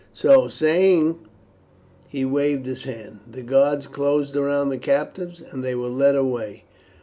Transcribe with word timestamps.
So 0.13 0.47
saying 0.47 1.19
he 2.07 2.25
waved 2.25 2.65
his 2.65 2.85
hand. 2.85 3.19
The 3.29 3.43
guards 3.43 3.85
closed 3.85 4.35
round 4.35 4.71
the 4.71 4.79
captives 4.79 5.39
and 5.51 5.63
they 5.63 5.75
were 5.75 5.89
led 5.89 6.15
away. 6.15 6.63